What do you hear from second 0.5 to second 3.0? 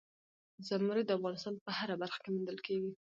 زمرد د افغانستان په هره برخه کې موندل کېږي.